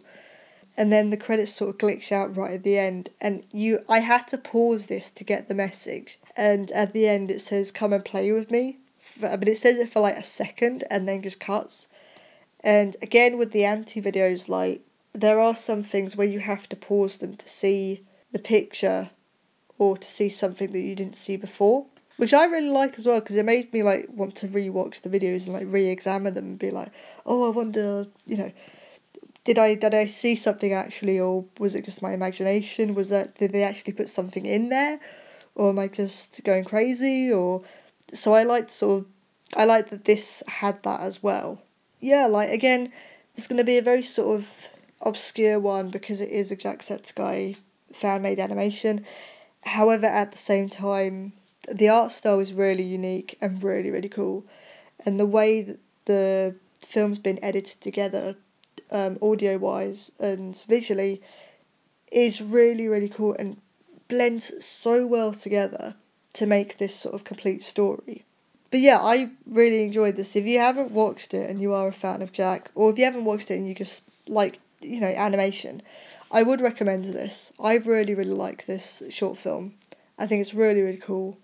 And 0.80 0.94
then 0.94 1.10
the 1.10 1.18
credits 1.18 1.52
sort 1.52 1.72
of 1.72 1.78
glitch 1.78 2.10
out 2.10 2.38
right 2.38 2.54
at 2.54 2.64
the 2.64 2.80
end, 2.80 3.10
and 3.20 3.44
you, 3.52 3.84
I 3.90 4.00
had 4.00 4.30
to 4.30 4.38
pause 4.38 4.88
this 4.88 5.12
to 5.12 5.26
get 5.26 5.50
the 5.50 5.54
message. 5.54 6.18
And 6.38 6.72
at 6.72 6.94
the 6.94 7.06
end, 7.06 7.30
it 7.30 7.42
says, 7.42 7.70
"Come 7.70 7.92
and 7.92 8.06
play 8.06 8.32
with 8.32 8.50
me," 8.50 8.78
but 9.20 9.46
it 9.46 9.58
says 9.58 9.78
it 9.78 9.90
for 9.90 10.00
like 10.00 10.16
a 10.16 10.24
second, 10.24 10.86
and 10.90 11.06
then 11.06 11.22
just 11.22 11.42
cuts. 11.42 11.90
And 12.62 12.96
again, 13.02 13.38
with 13.38 13.52
the 13.52 13.66
anti 13.66 14.02
videos, 14.02 14.48
like 14.48 14.80
there 15.12 15.42
are 15.42 15.54
some 15.54 15.84
things 15.84 16.16
where 16.16 16.26
you 16.26 16.40
have 16.40 16.70
to 16.70 16.78
pause 16.78 17.18
them 17.18 17.36
to 17.36 17.50
see 17.50 18.06
the 18.32 18.40
picture 18.40 19.10
or 19.78 19.98
to 19.98 20.08
see 20.08 20.30
something 20.30 20.72
that 20.72 20.80
you 20.80 20.96
didn't 20.96 21.18
see 21.18 21.36
before 21.36 21.88
which 22.20 22.34
I 22.34 22.46
really 22.46 22.70
like 22.70 23.00
as 23.00 23.06
well 23.06 23.22
because 23.22 23.38
it 23.38 23.46
made 23.46 23.72
me 23.74 23.82
like 23.82 24.08
want 24.10 24.36
to 24.36 24.48
rewatch 24.50 25.02
the 25.02 25.10
videos 25.10 25.46
and 25.46 25.54
like 25.54 25.68
re-examine 25.68 26.34
them 26.34 26.46
and 26.46 26.60
be 26.60 26.70
like, 26.70 26.90
oh, 27.26 27.48
I 27.48 27.56
wonder, 27.56 28.08
you 28.26 28.36
know, 28.36 28.52
did 29.50 29.58
I 29.58 29.74
did 29.74 29.96
I 29.96 30.06
see 30.06 30.36
something 30.36 30.74
actually, 30.74 31.20
or 31.20 31.44
was 31.58 31.74
it 31.74 31.84
just 31.84 32.04
my 32.04 32.14
imagination? 32.14 32.94
Was 32.94 33.10
that 33.10 33.36
did 33.40 33.52
they 33.52 33.64
actually 33.64 33.94
put 33.94 34.08
something 34.08 34.46
in 34.46 34.70
there, 34.70 35.00
or 35.56 35.70
am 35.70 35.80
I 35.80 35.88
just 35.88 36.44
going 36.44 36.66
crazy? 36.66 37.34
Or 37.34 37.64
so 38.14 38.36
I 38.36 38.44
liked 38.44 38.70
sort 38.70 39.00
of 39.00 39.08
I 39.56 39.66
liked 39.66 39.90
that 39.90 40.06
this 40.06 40.44
had 40.48 40.84
that 40.84 41.02
as 41.02 41.24
well. 41.24 41.60
Yeah, 42.00 42.28
like 42.28 42.52
again, 42.52 42.94
it's 43.36 43.48
going 43.48 43.58
to 43.58 43.64
be 43.64 43.80
a 43.80 43.82
very 43.82 44.04
sort 44.04 44.40
of 44.40 44.48
obscure 45.02 45.60
one 45.60 45.90
because 45.90 46.22
it 46.22 46.30
is 46.30 46.52
a 46.52 46.56
Jacksepticeye 46.56 47.60
fan 47.92 48.22
made 48.22 48.40
animation. 48.40 49.04
However, 49.64 50.06
at 50.06 50.32
the 50.32 50.38
same 50.38 50.70
time, 50.70 51.34
the 51.68 51.90
art 51.90 52.12
style 52.12 52.40
is 52.40 52.54
really 52.54 52.84
unique 52.84 53.36
and 53.42 53.64
really 53.64 53.90
really 53.90 54.10
cool, 54.10 54.46
and 55.08 55.20
the 55.20 55.26
way 55.26 55.64
that 55.64 55.80
the 56.06 56.56
film's 56.86 57.18
been 57.18 57.44
edited 57.44 57.82
together, 57.82 58.36
um, 58.92 59.18
audio 59.22 59.58
wise 59.58 60.12
and 60.20 60.62
visually, 60.68 61.22
is 62.12 62.42
really 62.42 62.88
really 62.88 63.10
cool 63.10 63.36
and 63.38 63.58
blends 64.08 64.66
so 64.66 65.06
well 65.06 65.32
together 65.32 65.96
to 66.34 66.46
make 66.46 66.78
this 66.78 66.96
sort 66.96 67.16
of 67.16 67.24
complete 67.24 67.64
story. 67.64 68.26
But 68.72 68.82
yeah, 68.82 69.00
I 69.00 69.32
really 69.48 69.84
enjoyed 69.84 70.16
this. 70.16 70.36
If 70.36 70.46
you 70.46 70.60
haven't 70.60 70.92
watched 70.92 71.34
it 71.34 71.50
and 71.50 71.62
you 71.62 71.74
are 71.74 71.88
a 71.88 71.94
fan 71.94 72.22
of 72.22 72.32
Jack, 72.32 72.70
or 72.76 72.92
if 72.92 72.98
you 73.00 73.06
haven't 73.06 73.26
watched 73.26 73.50
it 73.50 73.56
and 73.56 73.68
you 73.68 73.74
just 73.74 74.04
like 74.28 74.60
you 74.82 75.02
know 75.02 75.08
animation, 75.08 75.82
I 76.32 76.44
would 76.44 76.62
recommend 76.62 77.06
this. 77.06 77.52
I 77.60 77.76
really 77.78 78.14
really 78.14 78.32
like 78.32 78.66
this 78.66 79.02
short 79.10 79.38
film. 79.38 79.74
I 80.18 80.28
think 80.28 80.42
it's 80.42 80.54
really 80.54 80.82
really 80.82 80.98
cool 80.98 81.38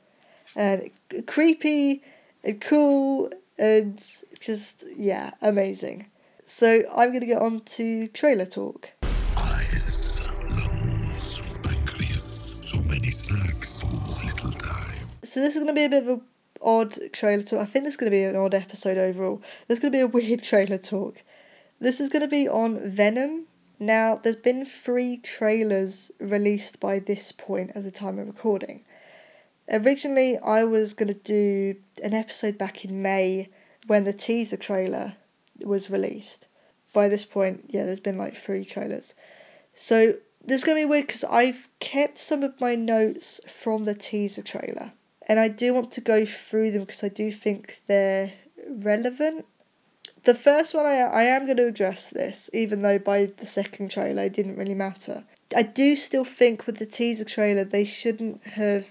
and 0.55 0.89
creepy 1.25 2.03
and 2.43 2.61
cool 2.61 3.31
and 3.57 4.01
just 4.39 4.83
yeah, 4.97 5.31
amazing. 5.41 6.05
So 6.47 6.83
I'm 6.95 7.11
gonna 7.11 7.25
get 7.25 7.41
on 7.41 7.61
to 7.61 8.07
trailer 8.09 8.45
talk. 8.45 8.91
Eyes, 9.35 10.21
lungs, 10.43 11.41
pancreas, 11.63 12.59
so 12.61 12.81
many 12.83 13.09
snacks, 13.09 13.79
so 13.79 13.87
little 13.87 14.51
time. 14.51 15.09
So 15.23 15.39
this 15.39 15.55
is 15.55 15.61
gonna 15.61 15.73
be 15.73 15.85
a 15.85 15.89
bit 15.89 16.03
of 16.03 16.19
a 16.19 16.21
odd 16.61 17.11
trailer 17.11 17.41
talk. 17.41 17.61
I 17.61 17.65
think 17.65 17.85
this 17.85 17.95
is 17.95 17.97
gonna 17.97 18.11
be 18.11 18.23
an 18.23 18.35
odd 18.35 18.53
episode 18.53 18.99
overall. 18.99 19.41
There's 19.67 19.79
gonna 19.79 19.91
be 19.91 20.01
a 20.01 20.07
weird 20.19 20.43
trailer 20.43 20.77
talk. 20.77 21.15
This 21.79 21.99
is 21.99 22.09
gonna 22.09 22.27
be 22.27 22.47
on 22.47 22.91
Venom. 22.91 23.47
Now, 23.79 24.15
there's 24.15 24.35
been 24.35 24.65
three 24.65 25.17
trailers 25.17 26.11
released 26.19 26.79
by 26.79 26.99
this 26.99 27.31
point 27.31 27.71
at 27.73 27.83
the 27.83 27.91
time 27.91 28.19
of 28.19 28.27
recording. 28.27 28.85
Originally, 29.69 30.37
I 30.37 30.63
was 30.63 30.93
going 30.93 31.11
to 31.11 31.13
do 31.15 31.75
an 32.03 32.13
episode 32.13 32.57
back 32.57 32.85
in 32.85 33.01
May 33.01 33.49
when 33.87 34.03
the 34.03 34.13
teaser 34.13 34.57
trailer 34.57 35.15
was 35.59 35.89
released. 35.89 36.47
By 36.93 37.07
this 37.07 37.25
point, 37.25 37.65
yeah, 37.69 37.83
there's 37.85 37.99
been 37.99 38.17
like 38.17 38.35
three 38.35 38.65
trailers. 38.65 39.13
So 39.73 40.15
this 40.43 40.61
is 40.61 40.63
to 40.63 40.75
be 40.75 40.85
weird 40.85 41.07
because 41.07 41.23
I've 41.23 41.69
kept 41.79 42.17
some 42.17 42.43
of 42.43 42.59
my 42.61 42.75
notes 42.75 43.41
from 43.47 43.85
the 43.85 43.93
teaser 43.93 44.41
trailer. 44.41 44.91
And 45.27 45.39
I 45.39 45.47
do 45.47 45.73
want 45.73 45.91
to 45.91 46.01
go 46.01 46.25
through 46.25 46.71
them 46.71 46.81
because 46.81 47.03
I 47.03 47.09
do 47.09 47.31
think 47.31 47.81
they're 47.87 48.31
relevant. 48.67 49.45
The 50.23 50.35
first 50.35 50.73
one, 50.73 50.85
I, 50.85 50.99
I 51.01 51.23
am 51.23 51.45
going 51.45 51.57
to 51.57 51.67
address 51.67 52.09
this, 52.09 52.49
even 52.53 52.81
though 52.81 52.99
by 52.99 53.25
the 53.25 53.45
second 53.45 53.91
trailer 53.91 54.23
it 54.23 54.33
didn't 54.33 54.57
really 54.57 54.73
matter. 54.73 55.23
I 55.55 55.63
do 55.63 55.95
still 55.95 56.25
think 56.25 56.65
with 56.65 56.77
the 56.77 56.85
teaser 56.85 57.25
trailer 57.25 57.63
they 57.63 57.85
shouldn't 57.85 58.43
have 58.43 58.87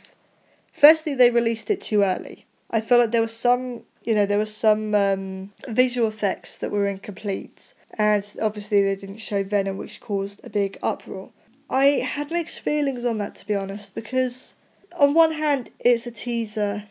Firstly, 0.74 1.14
they 1.14 1.30
released 1.30 1.70
it 1.70 1.80
too 1.80 2.02
early. 2.02 2.46
I 2.68 2.80
feel 2.80 2.98
like 2.98 3.12
there 3.12 3.22
was 3.22 3.32
some, 3.32 3.84
you 4.04 4.14
know, 4.14 4.26
there 4.26 4.38
were 4.38 4.46
some 4.46 4.94
um, 4.94 5.52
visual 5.66 6.08
effects 6.08 6.58
that 6.58 6.70
were 6.70 6.86
incomplete, 6.86 7.72
and 7.96 8.30
obviously 8.40 8.82
they 8.82 8.96
didn't 8.96 9.16
show 9.16 9.42
Venom, 9.42 9.78
which 9.78 10.00
caused 10.00 10.44
a 10.44 10.50
big 10.50 10.78
uproar. 10.82 11.30
I 11.70 11.86
had 11.86 12.30
mixed 12.30 12.60
feelings 12.60 13.06
on 13.06 13.18
that, 13.18 13.34
to 13.36 13.46
be 13.46 13.54
honest, 13.54 13.94
because 13.94 14.54
on 14.98 15.14
one 15.14 15.32
hand, 15.32 15.70
it's 15.80 16.06
a 16.06 16.10
teaser, 16.10 16.84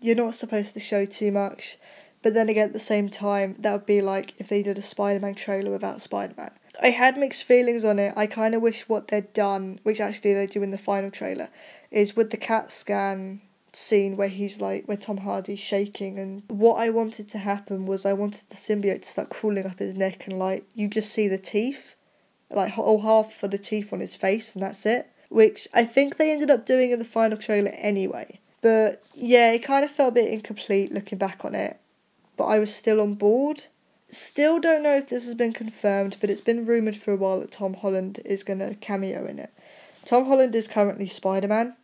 you're 0.00 0.16
not 0.16 0.34
supposed 0.34 0.74
to 0.74 0.80
show 0.80 1.04
too 1.04 1.30
much, 1.30 1.78
but 2.20 2.34
then 2.34 2.48
again, 2.48 2.66
at 2.66 2.72
the 2.72 2.80
same 2.80 3.08
time, 3.08 3.54
that 3.60 3.72
would 3.72 3.86
be 3.86 4.00
like 4.00 4.34
if 4.38 4.48
they 4.48 4.64
did 4.64 4.76
a 4.76 4.82
Spider 4.82 5.20
Man 5.20 5.36
trailer 5.36 5.70
without 5.70 6.02
Spider 6.02 6.34
Man. 6.36 6.50
I 6.80 6.90
had 6.90 7.16
mixed 7.16 7.44
feelings 7.44 7.84
on 7.84 8.00
it. 8.00 8.12
I 8.16 8.26
kind 8.26 8.54
of 8.56 8.60
wish 8.60 8.88
what 8.88 9.06
they'd 9.08 9.32
done, 9.32 9.78
which 9.84 10.00
actually 10.00 10.34
they 10.34 10.46
do 10.46 10.64
in 10.64 10.72
the 10.72 10.78
final 10.78 11.12
trailer, 11.12 11.48
is 11.92 12.16
with 12.16 12.30
the 12.30 12.36
CAT 12.36 12.72
scan 12.72 13.40
scene 13.76 14.16
where 14.16 14.28
he's 14.28 14.58
like 14.58 14.86
where 14.86 14.96
Tom 14.96 15.18
Hardy's 15.18 15.60
shaking 15.60 16.18
and 16.18 16.42
what 16.48 16.76
I 16.76 16.88
wanted 16.88 17.28
to 17.30 17.38
happen 17.38 17.84
was 17.84 18.06
I 18.06 18.14
wanted 18.14 18.40
the 18.48 18.56
symbiote 18.56 19.02
to 19.02 19.08
start 19.08 19.28
crawling 19.28 19.66
up 19.66 19.78
his 19.78 19.94
neck 19.94 20.26
and 20.26 20.38
like 20.38 20.64
you 20.74 20.88
just 20.88 21.12
see 21.12 21.28
the 21.28 21.36
teeth 21.36 21.94
like 22.50 22.72
whole 22.72 23.00
half 23.00 23.42
of 23.42 23.50
the 23.50 23.58
teeth 23.58 23.92
on 23.92 24.00
his 24.00 24.14
face 24.14 24.54
and 24.54 24.62
that's 24.62 24.86
it. 24.86 25.06
Which 25.28 25.68
I 25.74 25.84
think 25.84 26.16
they 26.16 26.32
ended 26.32 26.50
up 26.50 26.64
doing 26.64 26.92
in 26.92 26.98
the 26.98 27.04
final 27.04 27.36
trailer 27.36 27.70
anyway. 27.72 28.40
But 28.62 29.02
yeah 29.14 29.52
it 29.52 29.62
kind 29.62 29.84
of 29.84 29.90
felt 29.90 30.12
a 30.12 30.14
bit 30.14 30.32
incomplete 30.32 30.90
looking 30.90 31.18
back 31.18 31.44
on 31.44 31.54
it. 31.54 31.76
But 32.38 32.46
I 32.46 32.58
was 32.58 32.74
still 32.74 33.00
on 33.02 33.14
board. 33.14 33.62
Still 34.08 34.58
don't 34.58 34.84
know 34.84 34.96
if 34.96 35.10
this 35.10 35.26
has 35.26 35.34
been 35.34 35.52
confirmed 35.52 36.16
but 36.20 36.30
it's 36.30 36.40
been 36.40 36.64
rumored 36.64 36.96
for 36.96 37.12
a 37.12 37.16
while 37.16 37.40
that 37.40 37.52
Tom 37.52 37.74
Holland 37.74 38.20
is 38.24 38.42
going 38.42 38.60
to 38.60 38.74
cameo 38.76 39.26
in 39.26 39.38
it. 39.38 39.52
Tom 40.06 40.24
Holland 40.24 40.54
is 40.54 40.66
currently 40.66 41.08
Spider-Man 41.08 41.76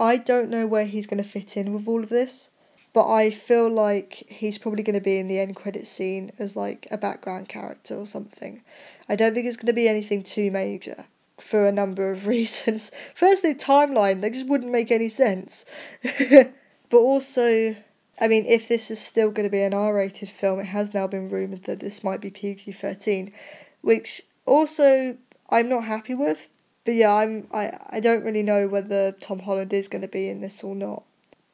I 0.00 0.16
don't 0.16 0.48
know 0.48 0.66
where 0.66 0.86
he's 0.86 1.08
going 1.08 1.22
to 1.22 1.28
fit 1.28 1.56
in 1.56 1.72
with 1.72 1.88
all 1.88 2.04
of 2.04 2.08
this, 2.08 2.50
but 2.92 3.10
I 3.10 3.30
feel 3.30 3.68
like 3.68 4.14
he's 4.28 4.56
probably 4.56 4.84
going 4.84 4.94
to 4.94 5.00
be 5.00 5.18
in 5.18 5.26
the 5.26 5.40
end 5.40 5.56
credit 5.56 5.88
scene 5.88 6.30
as 6.38 6.54
like 6.54 6.86
a 6.90 6.98
background 6.98 7.48
character 7.48 7.96
or 7.96 8.06
something. 8.06 8.62
I 9.08 9.16
don't 9.16 9.34
think 9.34 9.46
it's 9.46 9.56
going 9.56 9.66
to 9.66 9.72
be 9.72 9.88
anything 9.88 10.22
too 10.22 10.52
major 10.52 11.04
for 11.40 11.66
a 11.66 11.72
number 11.72 12.12
of 12.12 12.26
reasons. 12.34 12.92
Firstly, 13.14 13.54
timeline, 13.54 14.20
they 14.20 14.30
just 14.30 14.46
wouldn't 14.46 14.70
make 14.70 14.92
any 14.92 15.08
sense. 15.08 15.64
but 16.02 16.52
also, 16.92 17.74
I 18.20 18.28
mean, 18.28 18.46
if 18.46 18.68
this 18.68 18.92
is 18.92 19.00
still 19.00 19.32
going 19.32 19.48
to 19.48 19.50
be 19.50 19.62
an 19.62 19.74
R 19.74 19.94
rated 19.94 20.28
film, 20.28 20.60
it 20.60 20.66
has 20.66 20.94
now 20.94 21.08
been 21.08 21.28
rumoured 21.28 21.64
that 21.64 21.80
this 21.80 22.04
might 22.04 22.20
be 22.20 22.30
PG 22.30 22.70
13, 22.70 23.32
which 23.80 24.22
also 24.46 25.16
I'm 25.50 25.68
not 25.68 25.84
happy 25.84 26.14
with 26.14 26.46
but 26.88 26.94
yeah, 26.94 27.14
I'm 27.14 27.46
I, 27.52 27.78
I 27.90 28.00
don't 28.00 28.24
really 28.24 28.42
know 28.42 28.66
whether 28.66 29.12
Tom 29.12 29.40
Holland 29.40 29.74
is 29.74 29.88
going 29.88 30.00
to 30.00 30.08
be 30.08 30.30
in 30.30 30.40
this 30.40 30.64
or 30.64 30.74
not. 30.74 31.02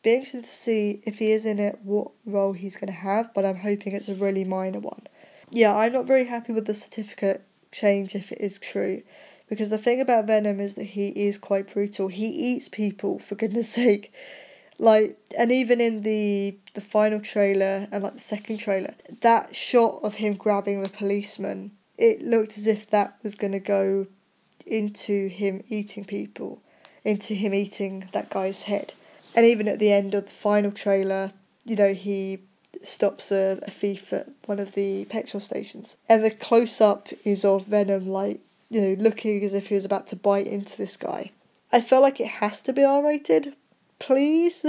Be 0.04 0.12
interested 0.12 0.44
to 0.44 0.48
see 0.48 1.02
if 1.02 1.18
he 1.18 1.32
is 1.32 1.44
in 1.44 1.58
it, 1.58 1.80
what 1.82 2.12
role 2.24 2.52
he's 2.52 2.76
going 2.76 2.86
to 2.86 2.92
have, 2.92 3.34
but 3.34 3.44
I'm 3.44 3.56
hoping 3.56 3.94
it's 3.94 4.08
a 4.08 4.14
really 4.14 4.44
minor 4.44 4.78
one. 4.78 5.08
Yeah, 5.50 5.74
I'm 5.74 5.92
not 5.92 6.06
very 6.06 6.22
happy 6.22 6.52
with 6.52 6.66
the 6.66 6.74
certificate 6.76 7.42
change 7.72 8.14
if 8.14 8.30
it 8.30 8.40
is 8.40 8.60
true, 8.60 9.02
because 9.48 9.70
the 9.70 9.76
thing 9.76 10.00
about 10.00 10.26
Venom 10.28 10.60
is 10.60 10.76
that 10.76 10.84
he 10.84 11.08
is 11.08 11.36
quite 11.36 11.72
brutal. 11.72 12.06
He 12.06 12.26
eats 12.26 12.68
people 12.68 13.18
for 13.18 13.34
goodness 13.34 13.68
sake. 13.80 14.12
Like 14.78 15.18
and 15.36 15.50
even 15.50 15.80
in 15.80 16.02
the 16.02 16.56
the 16.74 16.80
final 16.80 17.18
trailer 17.18 17.88
and 17.90 18.04
like 18.04 18.14
the 18.14 18.20
second 18.20 18.58
trailer, 18.58 18.94
that 19.22 19.56
shot 19.56 20.04
of 20.04 20.14
him 20.14 20.34
grabbing 20.34 20.80
the 20.80 20.88
policeman, 20.88 21.72
it 21.98 22.22
looked 22.22 22.56
as 22.56 22.68
if 22.68 22.88
that 22.90 23.16
was 23.24 23.34
gonna 23.34 23.58
go 23.58 24.06
into 24.66 25.28
him 25.28 25.62
eating 25.68 26.04
people, 26.04 26.60
into 27.04 27.34
him 27.34 27.54
eating 27.54 28.08
that 28.12 28.30
guy's 28.30 28.62
head. 28.62 28.92
And 29.34 29.46
even 29.46 29.68
at 29.68 29.78
the 29.78 29.92
end 29.92 30.14
of 30.14 30.24
the 30.24 30.30
final 30.30 30.70
trailer, 30.70 31.32
you 31.64 31.76
know, 31.76 31.92
he 31.92 32.40
stops 32.82 33.32
a, 33.32 33.58
a 33.62 33.70
thief 33.70 34.12
at 34.12 34.28
one 34.46 34.58
of 34.58 34.72
the 34.72 35.04
petrol 35.06 35.40
stations. 35.40 35.96
And 36.08 36.24
the 36.24 36.30
close 36.30 36.80
up 36.80 37.08
is 37.24 37.44
of 37.44 37.66
Venom, 37.66 38.08
like, 38.08 38.40
you 38.70 38.80
know, 38.80 39.02
looking 39.02 39.42
as 39.44 39.54
if 39.54 39.68
he 39.68 39.74
was 39.74 39.84
about 39.84 40.08
to 40.08 40.16
bite 40.16 40.46
into 40.46 40.76
this 40.76 40.96
guy. 40.96 41.30
I 41.72 41.80
feel 41.80 42.00
like 42.00 42.20
it 42.20 42.28
has 42.28 42.60
to 42.62 42.72
be 42.72 42.84
R 42.84 43.04
rated, 43.04 43.54
please. 43.98 44.64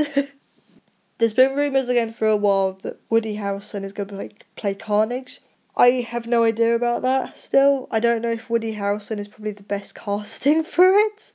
There's 1.18 1.34
been 1.34 1.56
rumours 1.56 1.88
again 1.88 2.12
for 2.12 2.28
a 2.28 2.36
while 2.36 2.74
that 2.84 3.00
Woody 3.10 3.38
Harrelson 3.38 3.84
is 3.84 3.94
going 3.94 4.10
to 4.10 4.16
play, 4.16 4.30
play 4.56 4.76
Carnage. 4.76 5.40
I 5.78 5.90
have 6.08 6.26
no 6.26 6.46
idea 6.46 6.74
about 6.74 7.02
that 7.02 7.38
still. 7.38 7.90
I 7.92 8.00
don't 8.00 8.22
know 8.22 8.32
if 8.32 8.50
Woody 8.50 8.74
Harrelson 8.76 9.20
is 9.20 9.28
probably 9.28 9.52
the 9.52 9.64
best 9.64 9.94
casting 9.94 10.64
for 10.76 10.90
it. 10.90 11.34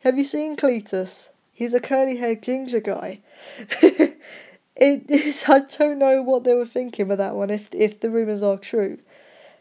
Have 0.00 0.16
you 0.16 0.24
seen 0.24 0.56
Cletus? 0.56 1.28
He's 1.52 1.74
a 1.74 1.80
curly 1.80 2.16
haired 2.16 2.42
ginger 2.42 2.80
guy. 2.80 3.20
it 3.82 5.10
is, 5.10 5.44
I 5.46 5.60
don't 5.60 5.98
know 5.98 6.22
what 6.22 6.44
they 6.44 6.54
were 6.54 6.64
thinking 6.64 7.08
with 7.08 7.18
that 7.18 7.34
one, 7.34 7.50
if, 7.50 7.68
if 7.74 8.00
the 8.00 8.08
rumours 8.08 8.42
are 8.42 8.56
true. 8.56 8.98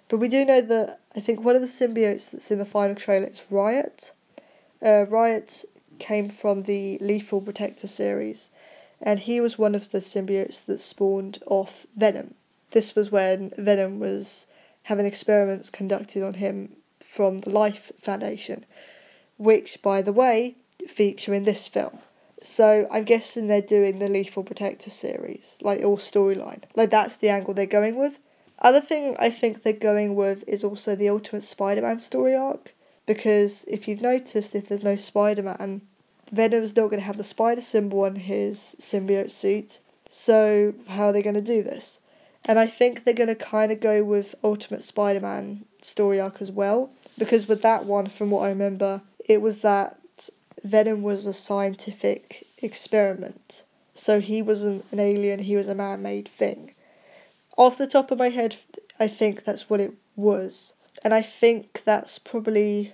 But 0.08 0.20
we 0.20 0.30
do 0.30 0.46
know 0.46 0.62
that 0.62 1.00
I 1.18 1.20
think 1.20 1.44
one 1.44 1.58
of 1.58 1.62
the 1.62 1.68
symbiotes 1.68 2.30
that's 2.30 2.50
in 2.50 2.60
the 2.60 2.65
final 2.65 2.96
trailer 2.96 3.27
is 3.27 3.42
Riot. 3.51 4.12
Uh, 4.82 5.06
Riot 5.10 5.65
came 6.00 6.30
from 6.30 6.63
the 6.63 6.98
Lethal 7.01 7.42
Protector 7.42 7.88
series, 7.88 8.50
and 9.01 9.20
he 9.20 9.42
was 9.42 9.58
one 9.58 9.75
of 9.75 9.92
the 9.92 10.00
symbiotes 10.00 10.63
that 10.65 10.80
spawned 10.80 11.44
off 11.46 11.86
Venom. 11.98 12.36
This 12.74 12.96
was 12.96 13.12
when 13.12 13.53
Venom 13.58 14.00
was 14.00 14.48
having 14.82 15.06
experiments 15.06 15.70
conducted 15.70 16.24
on 16.24 16.34
him 16.34 16.75
from 17.06 17.38
the 17.38 17.51
Life 17.51 17.92
Foundation, 18.01 18.65
which, 19.38 19.82
by 19.82 20.01
the 20.01 20.12
way, 20.12 20.56
feature 20.88 21.34
in 21.34 21.46
this 21.46 21.68
film. 21.68 22.00
So 22.42 22.88
I'm 22.92 23.06
guessing 23.06 23.48
they're 23.48 23.62
doing 23.62 24.00
the 24.00 24.10
Lethal 24.10 24.44
Protector 24.44 24.89
series, 24.89 25.58
like 25.62 25.84
all 25.84 25.98
storyline. 25.98 26.63
Like 26.75 26.89
that's 26.89 27.15
the 27.18 27.30
angle 27.30 27.53
they're 27.53 27.68
going 27.68 27.96
with. 27.96 28.18
Other 28.60 28.82
thing 28.82 29.15
I 29.20 29.30
think 29.30 29.62
they're 29.62 29.74
going 29.74 30.15
with 30.15 30.44
is 30.48 30.63
also 30.63 30.96
the 30.96 31.10
Ultimate 31.10 31.44
Spider-Man 31.44 32.00
story 32.00 32.36
arc, 32.36 32.74
because 33.06 33.63
if 33.65 33.88
you've 33.88 34.01
noticed, 34.01 34.56
if 34.56 34.68
there's 34.68 34.84
no 34.84 34.96
Spider-Man, 34.96 35.82
Venom's 36.32 36.75
not 36.75 36.89
going 36.89 37.00
to 37.00 37.06
have 37.06 37.18
the 37.18 37.24
spider 37.24 37.62
symbol 37.62 38.06
on 38.06 38.15
his 38.15 38.75
symbiote 38.80 39.30
suit. 39.30 39.80
So 40.10 40.74
how 40.88 41.06
are 41.08 41.13
they 41.13 41.22
going 41.22 41.36
to 41.36 41.42
do 41.42 41.62
this? 41.62 42.00
And 42.45 42.59
I 42.59 42.67
think 42.67 43.03
they're 43.03 43.13
going 43.13 43.27
to 43.27 43.35
kind 43.35 43.71
of 43.71 43.79
go 43.79 44.03
with 44.03 44.35
Ultimate 44.43 44.83
Spider 44.83 45.21
Man 45.21 45.65
story 45.81 46.19
arc 46.19 46.41
as 46.41 46.51
well. 46.51 46.91
Because 47.17 47.47
with 47.47 47.62
that 47.62 47.85
one, 47.85 48.07
from 48.07 48.31
what 48.31 48.43
I 48.43 48.50
remember, 48.50 49.01
it 49.25 49.41
was 49.41 49.62
that 49.62 49.97
Venom 50.63 51.03
was 51.03 51.25
a 51.25 51.33
scientific 51.33 52.45
experiment. 52.57 53.63
So 53.95 54.19
he 54.19 54.41
wasn't 54.41 54.85
an 54.91 55.00
alien, 55.00 55.39
he 55.39 55.55
was 55.55 55.67
a 55.67 55.75
man 55.75 56.01
made 56.01 56.27
thing. 56.27 56.73
Off 57.57 57.77
the 57.77 57.88
top 57.88 58.12
of 58.12 58.17
my 58.17 58.29
head, 58.29 58.55
I 59.00 59.07
think 59.07 59.43
that's 59.43 59.69
what 59.69 59.79
it 59.79 59.93
was. 60.15 60.73
And 61.03 61.13
I 61.13 61.21
think 61.21 61.83
that's 61.85 62.19
probably. 62.19 62.93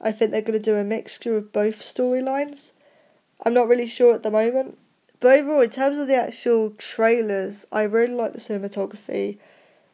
I 0.00 0.12
think 0.12 0.30
they're 0.30 0.42
going 0.42 0.52
to 0.52 0.58
do 0.58 0.76
a 0.76 0.84
mixture 0.84 1.36
of 1.36 1.52
both 1.52 1.80
storylines. 1.80 2.72
I'm 3.44 3.54
not 3.54 3.68
really 3.68 3.86
sure 3.86 4.12
at 4.12 4.22
the 4.22 4.30
moment. 4.30 4.76
But 5.24 5.38
overall, 5.38 5.62
in 5.62 5.70
terms 5.70 5.96
of 5.96 6.06
the 6.06 6.16
actual 6.16 6.74
trailers, 6.76 7.66
I 7.72 7.84
really 7.84 8.12
like 8.12 8.34
the 8.34 8.40
cinematography. 8.40 9.38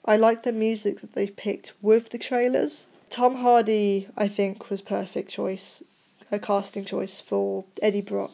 I 0.05 0.17
like 0.17 0.43
the 0.43 0.51
music 0.51 1.03
that 1.03 1.13
they've 1.13 1.37
picked 1.37 1.73
with 1.81 2.09
the 2.09 2.19
trailers. 2.19 2.87
Tom 3.11 3.37
Hardy, 3.37 4.09
I 4.17 4.27
think, 4.27 4.71
was 4.71 4.81
perfect 4.81 5.31
choice, 5.31 5.85
a 6.33 6.41
casting 6.41 6.85
choice 6.85 7.21
for 7.21 7.63
Eddie 7.81 8.01
Brock. 8.01 8.33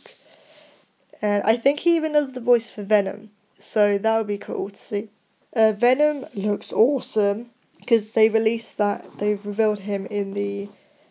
And 1.21 1.43
I 1.43 1.59
think 1.59 1.81
he 1.81 1.97
even 1.97 2.13
does 2.13 2.33
the 2.33 2.41
voice 2.41 2.71
for 2.71 2.83
Venom, 2.83 3.29
so 3.59 3.99
that 3.99 4.17
would 4.17 4.27
be 4.27 4.39
cool 4.39 4.71
to 4.71 4.83
see. 4.83 5.11
Uh, 5.53 5.73
Venom 5.73 6.25
looks 6.35 6.73
awesome 6.73 7.51
because 7.79 8.13
they 8.13 8.31
released 8.31 8.79
that, 8.79 9.05
they've 9.19 9.45
revealed 9.45 9.81
him 9.81 10.07
in 10.07 10.33
the 10.33 10.67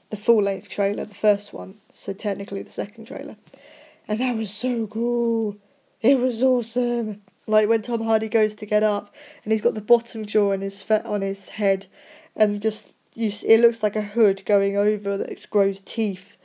the 0.10 0.18
full 0.18 0.42
length 0.42 0.68
trailer, 0.68 1.06
the 1.06 1.13
first 1.13 1.54
one, 1.54 1.80
so 1.94 2.12
technically 2.12 2.64
the 2.64 2.72
second 2.72 3.05
trailer. 3.05 3.36
And 4.07 4.20
that 4.20 4.36
was 4.36 4.50
so 4.50 4.88
cool. 4.88 5.57
It 6.01 6.20
was 6.20 6.44
awesome. 6.44 7.22
Like 7.48 7.70
when 7.70 7.81
Tom 7.81 8.01
Hardy 8.01 8.29
goes 8.29 8.55
to 8.55 8.66
get 8.66 8.84
up 8.84 9.14
and 9.44 9.51
he's 9.53 9.62
got 9.62 9.74
the 9.74 9.81
bottom 9.81 10.25
jaw 10.25 10.51
on 10.53 10.62
his 10.62 10.81
fe- 10.81 11.01
on 11.05 11.22
his 11.22 11.48
head, 11.48 11.86
and 12.36 12.62
just 12.62 12.88
you, 13.14 13.31
it 13.46 13.60
looks 13.60 13.81
like 13.81 13.96
a 13.96 14.01
hood 14.01 14.44
going 14.46 14.77
over 14.77 15.18
that 15.18 15.50
grows 15.50 15.81
teeth, 15.81 16.38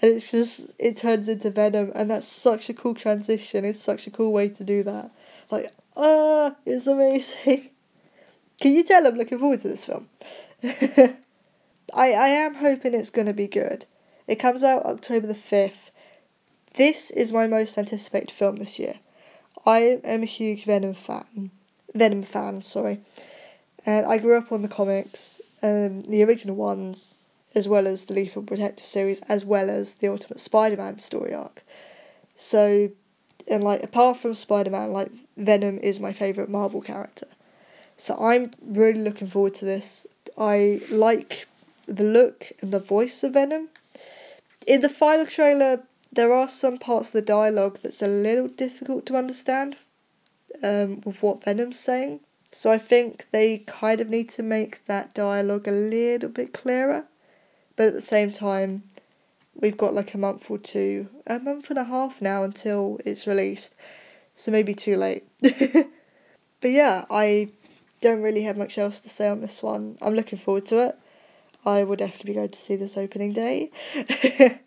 and 0.00 0.12
it's 0.12 0.30
just 0.30 0.66
it 0.78 0.96
turns 0.96 1.28
into 1.28 1.50
venom, 1.50 1.92
and 1.94 2.10
that's 2.10 2.28
such 2.28 2.68
a 2.68 2.74
cool 2.74 2.94
transition. 2.94 3.64
It's 3.64 3.82
such 3.82 4.06
a 4.06 4.10
cool 4.10 4.32
way 4.32 4.48
to 4.50 4.64
do 4.64 4.82
that. 4.84 5.10
Like 5.50 5.72
ah, 5.96 6.54
it's 6.64 6.86
amazing. 6.86 7.70
Can 8.60 8.74
you 8.74 8.84
tell 8.84 9.06
I'm 9.06 9.16
looking 9.16 9.38
forward 9.38 9.60
to 9.62 9.68
this 9.68 9.84
film? 9.84 10.08
I 10.62 11.14
I 11.92 12.28
am 12.28 12.54
hoping 12.54 12.94
it's 12.94 13.10
gonna 13.10 13.32
be 13.32 13.48
good. 13.48 13.84
It 14.26 14.36
comes 14.36 14.64
out 14.64 14.86
October 14.86 15.26
the 15.26 15.34
fifth. 15.34 15.83
This 16.74 17.12
is 17.12 17.32
my 17.32 17.46
most 17.46 17.78
anticipated 17.78 18.32
film 18.32 18.56
this 18.56 18.80
year. 18.80 18.96
I 19.64 20.00
am 20.02 20.24
a 20.24 20.26
huge 20.26 20.64
Venom 20.64 20.94
fan. 20.94 21.52
Venom 21.94 22.24
fan, 22.24 22.62
sorry. 22.62 23.00
And 23.86 24.04
I 24.04 24.18
grew 24.18 24.36
up 24.36 24.50
on 24.50 24.62
the 24.62 24.68
comics, 24.68 25.40
um, 25.62 26.02
the 26.02 26.24
original 26.24 26.56
ones, 26.56 27.14
as 27.54 27.68
well 27.68 27.86
as 27.86 28.06
the 28.06 28.14
Lethal 28.14 28.42
Protector 28.42 28.82
series, 28.82 29.20
as 29.28 29.44
well 29.44 29.70
as 29.70 29.94
the 29.94 30.08
Ultimate 30.08 30.40
Spider-Man 30.40 30.98
story 30.98 31.32
arc. 31.32 31.62
So, 32.34 32.90
and 33.46 33.62
like 33.62 33.84
apart 33.84 34.16
from 34.16 34.34
Spider-Man, 34.34 34.92
like 34.92 35.12
Venom 35.36 35.78
is 35.78 36.00
my 36.00 36.12
favorite 36.12 36.48
Marvel 36.48 36.82
character. 36.82 37.28
So 37.98 38.16
I'm 38.16 38.50
really 38.60 38.98
looking 38.98 39.28
forward 39.28 39.54
to 39.56 39.64
this. 39.64 40.08
I 40.36 40.80
like 40.90 41.46
the 41.86 42.02
look 42.02 42.50
and 42.60 42.72
the 42.72 42.80
voice 42.80 43.22
of 43.22 43.34
Venom. 43.34 43.68
In 44.66 44.80
the 44.80 44.88
final 44.88 45.26
trailer, 45.26 45.80
there 46.14 46.32
are 46.32 46.48
some 46.48 46.78
parts 46.78 47.08
of 47.08 47.12
the 47.12 47.22
dialogue 47.22 47.78
that's 47.82 48.02
a 48.02 48.06
little 48.06 48.48
difficult 48.48 49.06
to 49.06 49.16
understand 49.16 49.76
um, 50.62 51.02
with 51.04 51.20
what 51.22 51.44
Venom's 51.44 51.78
saying. 51.78 52.20
So 52.52 52.70
I 52.70 52.78
think 52.78 53.26
they 53.32 53.58
kind 53.58 54.00
of 54.00 54.08
need 54.08 54.28
to 54.30 54.42
make 54.42 54.84
that 54.86 55.12
dialogue 55.12 55.66
a 55.66 55.72
little 55.72 56.28
bit 56.28 56.52
clearer. 56.52 57.04
But 57.74 57.86
at 57.88 57.94
the 57.94 58.02
same 58.02 58.30
time, 58.30 58.84
we've 59.56 59.76
got 59.76 59.94
like 59.94 60.14
a 60.14 60.18
month 60.18 60.48
or 60.48 60.58
two, 60.58 61.08
a 61.26 61.40
month 61.40 61.70
and 61.70 61.78
a 61.78 61.84
half 61.84 62.22
now 62.22 62.44
until 62.44 63.00
it's 63.04 63.26
released. 63.26 63.74
So 64.36 64.52
maybe 64.52 64.74
too 64.74 64.96
late. 64.96 65.26
but 65.40 66.70
yeah, 66.70 67.04
I 67.10 67.48
don't 68.00 68.22
really 68.22 68.42
have 68.42 68.56
much 68.56 68.78
else 68.78 69.00
to 69.00 69.08
say 69.08 69.28
on 69.28 69.40
this 69.40 69.62
one. 69.62 69.98
I'm 70.00 70.14
looking 70.14 70.38
forward 70.38 70.66
to 70.66 70.86
it. 70.86 70.98
I 71.64 71.82
will 71.82 71.96
definitely 71.96 72.32
be 72.32 72.34
going 72.34 72.50
to 72.50 72.58
see 72.58 72.76
this 72.76 72.96
opening 72.96 73.32
day. 73.32 73.72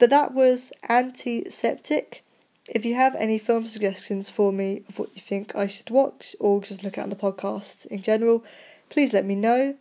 But 0.00 0.10
that 0.10 0.32
was 0.32 0.72
Antiseptik. 0.88 2.20
If 2.68 2.84
you 2.84 2.94
have 2.94 3.16
any 3.16 3.38
film 3.38 3.66
suggestions 3.66 4.30
for 4.30 4.52
me 4.52 4.84
of 4.88 4.96
what 4.96 5.10
you 5.16 5.20
think 5.20 5.56
I 5.56 5.66
should 5.66 5.90
watch 5.90 6.36
or 6.38 6.60
just 6.60 6.84
look 6.84 6.98
at 6.98 7.02
on 7.02 7.10
the 7.10 7.16
podcast 7.16 7.84
in 7.86 8.02
general, 8.02 8.44
please 8.90 9.12
let 9.12 9.24
me 9.24 9.34
know. 9.34 9.74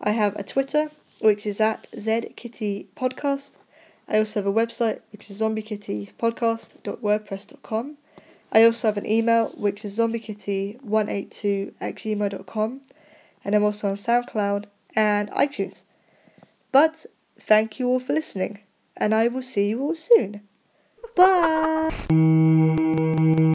I 0.00 0.10
have 0.10 0.36
a 0.36 0.44
Twitter, 0.44 0.92
which 1.18 1.46
is 1.46 1.60
at 1.60 1.90
zkittypodcast. 1.90 3.56
I 4.06 4.18
also 4.18 4.40
have 4.40 4.46
a 4.46 4.52
website, 4.52 5.00
which 5.10 5.28
is 5.30 5.40
zombiekittypodcast.wordpress.com. 5.40 7.98
I 8.52 8.62
also 8.62 8.86
have 8.86 8.98
an 8.98 9.10
email, 9.10 9.48
which 9.48 9.84
is 9.84 9.98
zombiekitty182 9.98 11.72
at 11.80 11.96
gmail.com. 11.96 12.80
And 13.44 13.56
I'm 13.56 13.64
also 13.64 13.88
on 13.88 13.96
SoundCloud 13.96 14.66
and 14.94 15.28
iTunes. 15.32 15.82
But 16.70 17.04
thank 17.40 17.80
you 17.80 17.88
all 17.88 17.98
for 17.98 18.12
listening 18.12 18.60
and 18.96 19.14
I 19.14 19.28
will 19.28 19.42
see 19.42 19.68
you 19.68 19.82
all 19.82 19.94
soon. 19.94 20.42
Bye! 21.14 21.92